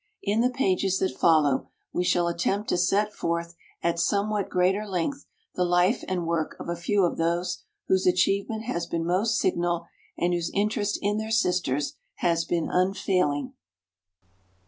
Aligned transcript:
In 0.23 0.41
the 0.41 0.49
pages 0.49 0.97
that 0.97 1.15
follow 1.15 1.69
we 1.93 2.03
shall 2.03 2.27
attempt 2.27 2.69
to 2.69 2.75
set 2.79 3.13
forth 3.13 3.53
at 3.83 3.99
somewhat 3.99 4.49
greater 4.49 4.83
length 4.87 5.27
the 5.53 5.63
life 5.63 6.03
and 6.07 6.25
work 6.25 6.55
of 6.59 6.67
a 6.67 6.75
few 6.75 7.03
of 7.05 7.17
those 7.17 7.61
whose 7.87 8.07
achievement 8.07 8.63
has 8.63 8.87
been 8.87 9.05
most 9.05 9.37
signal 9.37 9.85
and 10.17 10.33
whose 10.33 10.49
interest 10.55 10.97
in 11.03 11.19
their 11.19 11.29
sisters 11.29 11.97
has 12.15 12.45
been 12.45 12.67
unfailing. 12.67 13.53